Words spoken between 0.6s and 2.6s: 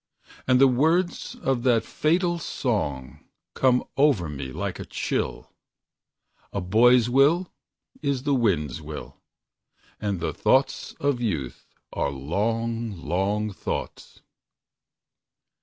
words of that fatal